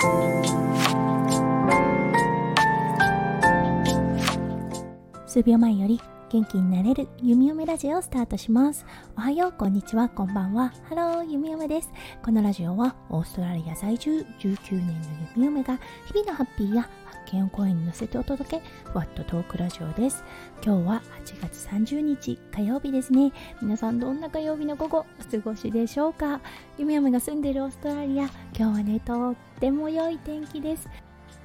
[0.00, 0.06] 数
[5.42, 8.86] 秒前より元気になれる弓嫁ラジオをスタートします。
[9.18, 10.08] おはようこんにちは。
[10.08, 10.72] こんばんは。
[10.88, 11.92] ハロー弓嫁です。
[12.24, 14.92] このラジオはオーストラリア在住19年の
[15.36, 16.88] 弓嫁が日々のハッピーや
[17.20, 20.24] 発見を声に乗せてお届けふわっとトークラジオです
[20.64, 26.40] 今日は8月30日火曜日ですね皆さんどんな火曜日の午後お過ごしでしょうか
[26.78, 30.88] 弓嫁が住んでいるオーストラリア今日はねとっても良い天気です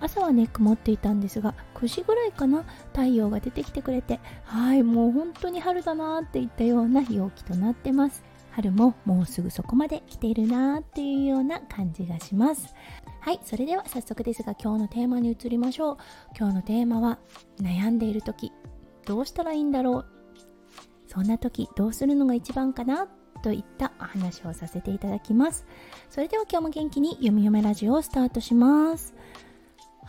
[0.00, 12.74] 朝はね曇っていたんですが9時ぐらいかな太陽が出てきてくれてはいもう本当に春だなーっていったような陽気となってます春ももうすぐそこまで来ているなーっていうような感じがします
[13.20, 15.96] はいそれでは早速ですが今日のテーマに移りましょう。
[16.38, 17.18] 今日のテーマは
[17.60, 18.50] 悩んでいる時
[19.04, 20.06] どうしたらいいんだろう。
[21.06, 23.08] そんな時どうするのが一番かな
[23.42, 25.66] といったお話をさせていただきます。
[26.08, 29.14] それでは今日も元気によみよめラジオをスタートします。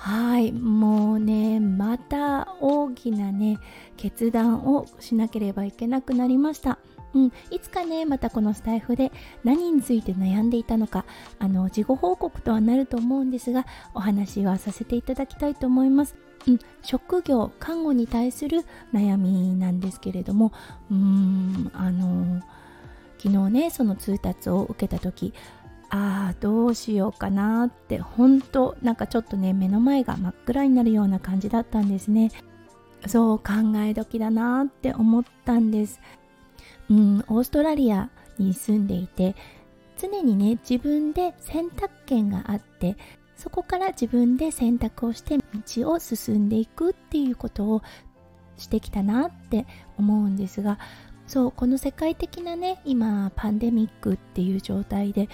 [0.04, 0.52] はい。
[0.52, 3.59] もうねまた大きなね
[3.98, 6.80] 決断をしなければいけなくなりました。
[7.14, 9.12] うん、いつかねまたこのスタイフで
[9.44, 11.06] 何について悩んでいたのか
[11.38, 16.16] あの事後報告とはなると思うんですがお話はさせていただきたいと思います、
[16.47, 20.53] うん、職業看護に対する悩みなんですけれども
[20.90, 21.72] うーん。
[21.75, 22.42] あの
[23.22, 25.31] 昨日ねその通達を受けた時
[25.92, 32.31] ああどうしようかなって本当なんかちょっとね目の前が真っ暗になるような感じだったんですね。
[33.08, 36.00] そう考え時だなって思ったんです。
[36.89, 39.36] うんオーストラリアに住んでいて
[39.97, 42.97] 常にね自分で選択権があって
[43.36, 47.81] そこから自分で選択をして道を進んでいくっていうことを
[48.58, 49.66] してきたなって
[49.97, 50.80] 思うんですが
[51.28, 55.30] そうこの世界的なね今パンデミックっていう状態で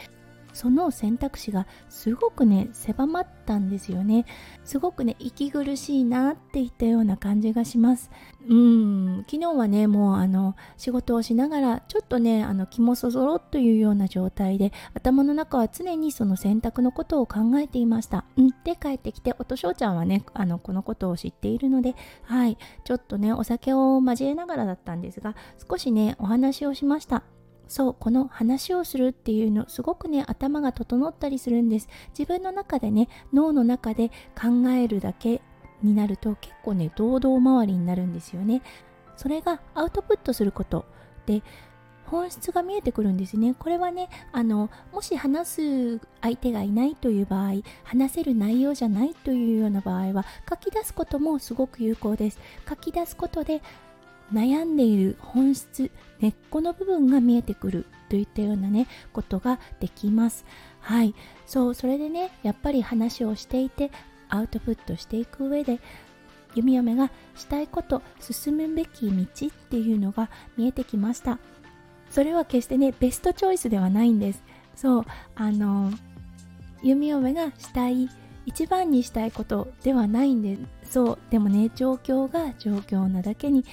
[0.57, 4.25] その選択肢がすごくね狭まったんですよね。
[4.63, 8.09] すごくね息苦しいなっていったような感じがします。
[8.49, 9.25] うん。
[9.29, 18.25] 昨日はねもうあの仕事をしながらちょっとねあの気もそぞろというような状態で頭の中は常にその選択のことを考えていました。
[18.35, 18.49] うん。
[18.63, 21.93] で帰ってきておとしょうちゃんはねあのこのことを知っているので
[22.23, 22.57] はい。
[22.83, 25.35] ちょっとねお酒を交えながらだったんですが
[25.69, 27.36] 少しねお話をしました。
[27.67, 31.89] そうこの話をするっていうのすごくね頭が整ったりするんです。
[32.17, 35.41] 自分の中でね脳の中で考えるだけ
[35.83, 38.61] になると結構ね堂々回りになるんですよね。
[39.15, 40.85] それがアウトプットすること
[41.25, 41.41] で
[42.05, 43.53] 本質が見えてくるんですね。
[43.53, 52.39] これはねあのもし話す相手がいないという場合話せる内容じゃないというような場合は書き出すこともすごく有効です。
[52.67, 53.61] 書き出すことで
[54.33, 55.89] 悩んでいる本質
[56.19, 60.45] 根っこの部分が見えてくるといったようなねことができます。
[60.79, 61.13] はい。
[61.45, 63.91] そうそれでねやっぱり話をしていて
[64.29, 65.79] アウトプットしていく上で
[66.55, 71.39] 弓嫁がしたいこと進むべき道っていうのが見えてきました。
[72.09, 74.43] それは決してねベストチョイスではないんです。
[74.75, 75.05] そう
[75.35, 75.91] あの
[76.81, 78.09] 弓嫁がしたい
[78.45, 80.91] 一番にしたいことではないんです。
[80.93, 83.65] そうでもね状況が状況なだけに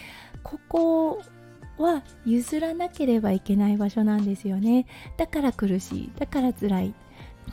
[0.44, 1.22] ここ
[1.78, 4.86] は譲らなければいけない場所なんですよね。
[5.16, 6.12] だから苦しい。
[6.16, 6.94] だから辛い。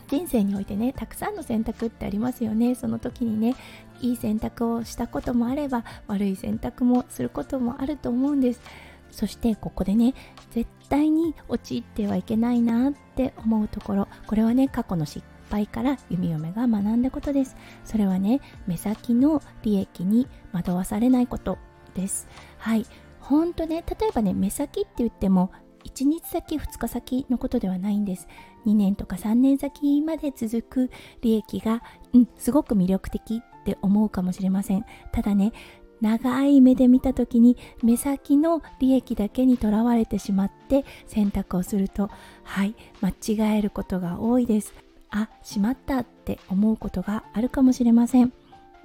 [0.07, 2.75] 人生においてねたくさんの選択ってありますよね。
[2.75, 3.55] その時にね
[4.01, 8.61] いい選択をしたこともあれば悪い選択もすることもあると思うんです。
[9.09, 10.13] そしてここでね
[10.51, 14.07] 絶対に陥ってはいけないなって思うところ。
[14.27, 17.55] これはね過去の失敗から弓嫁が学んだことです。
[17.85, 21.57] それはね目先の利益に惑わされないこと。
[21.93, 22.27] です。
[22.57, 22.85] はい。
[23.19, 25.51] ほんとね例えばね目先って言っても
[25.85, 28.27] 1日先2日先のことではないんです。
[28.65, 30.91] 2年とか3年先まで続く
[31.21, 31.81] 利益が、
[32.13, 34.85] うん、すごく魅力的って思うかもしれません。
[35.11, 35.53] ただね
[36.01, 42.09] 長い目で見た時に目先の利益だけにとらわれてしまって選択をすると
[42.43, 44.73] はい間違えることが多いです。
[45.11, 48.33] あしまったって思うことがあるかもしれません。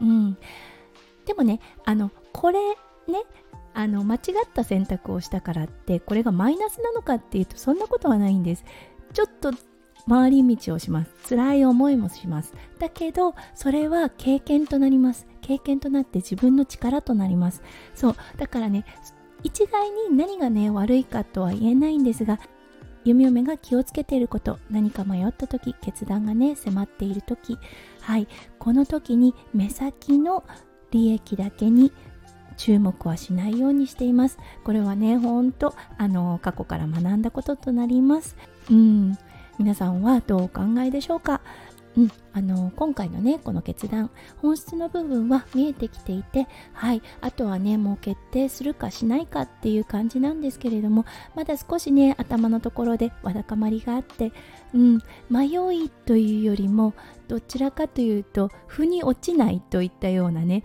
[0.00, 0.36] うん。
[1.24, 2.58] でもねあのこれ
[3.08, 3.22] ね
[3.74, 4.20] あの間違っ
[4.52, 8.64] た選択をしたからってこれがマイナスなのかっていうとそんなことはないんです。
[9.12, 9.52] ちょっと
[10.08, 11.10] 回り道をします。
[11.28, 12.54] 辛い思いもします。
[12.78, 15.26] だけどそれは経験となります。
[15.42, 17.62] 経験となって自分の力となります。
[17.94, 18.16] そう。
[18.38, 18.84] だからね
[19.42, 22.40] 一概に何がね悪いかとは言えないんですが
[23.04, 27.58] 弓嫁が気をつけていること何か迷った時決断がね迫っている時。
[28.00, 28.28] はい。
[28.58, 30.44] この時に目先の
[30.92, 31.92] 利益だけに
[32.56, 34.38] 注目はしないようにしています。
[34.64, 38.36] これはねほんとあの過去から学んだこととなります。
[38.70, 39.18] うん。
[39.58, 41.40] 皆さんはどうお考えでしょうか？
[41.96, 44.10] うん、あの今回のねこの決断
[44.42, 47.00] 本質の部分は見えてきていてはい。
[47.22, 54.30] あとはねもう決定するかしないかっていう感じなんですけれどもまだ少しね頭のところでわだかまりがあって、
[54.74, 54.98] うん、
[55.30, 55.46] 迷
[55.84, 56.92] いというよりも
[57.28, 60.64] どちらかというと腑に落ちないといったようなね、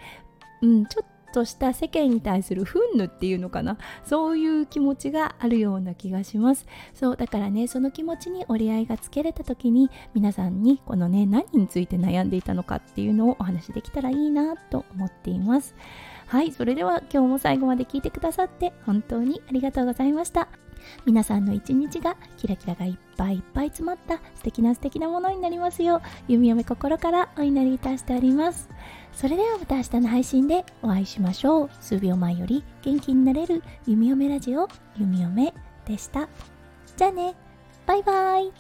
[0.61, 3.77] うん、ちょっとした世間に対する憤怒っていうのかな？
[4.03, 6.65] そういう気持ちがあるような気がします。
[6.93, 15.75] そうだからねその気持ちに折り合いがつけれた時に皆さんにこのね何について悩んでいたのかっていうのをお話できたらいいなと思っています。
[16.27, 20.60] はいそれでは今日も最後まで聞いてくださって本当にありがとうございました。
[21.05, 28.69] 皆さんの一日がキラキラがいっぱいいっぱい詰まった素敵な素敵なものになりますよう弓嫁心からお祈りいたしております。
[29.13, 31.69] それではまた明日の配信でお会いしましょう。
[31.79, 34.67] 数秒前より元気になれる弓嫁ラジオ
[34.97, 35.53] 弓嫁
[35.85, 36.29] でした。
[36.97, 37.35] じゃあね。
[37.85, 38.51] バイバイ。